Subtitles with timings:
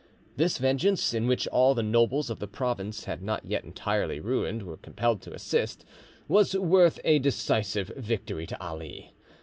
[0.35, 4.77] This vengeance, in which all the nobles of the province not yet entirely ruined were
[4.77, 5.85] compelled to assist,
[6.27, 9.13] was worth a decisive victory to Ali.